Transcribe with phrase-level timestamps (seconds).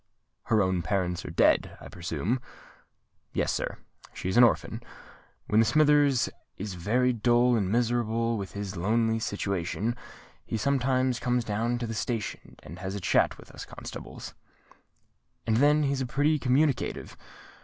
[0.45, 2.41] "Her own parents are dead, I presume?"
[3.33, 4.81] "Yes, sir,—she is an orphan.
[5.45, 6.27] When Smithers
[6.57, 9.95] is very dull and miserable with his lonely situation,
[10.43, 14.33] he sometimes comes down to the station and has a chat with us constables;
[15.45, 17.15] and then he's pretty communicative.